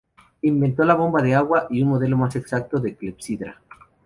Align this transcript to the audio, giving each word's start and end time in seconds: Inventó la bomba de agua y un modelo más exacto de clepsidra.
Inventó 0.41 0.83
la 0.83 0.95
bomba 0.95 1.21
de 1.21 1.35
agua 1.35 1.67
y 1.69 1.83
un 1.83 1.89
modelo 1.89 2.17
más 2.17 2.35
exacto 2.35 2.79
de 2.79 2.95
clepsidra. 2.95 3.61